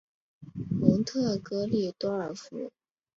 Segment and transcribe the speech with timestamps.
[0.71, 2.71] 蒙特格里多尔福。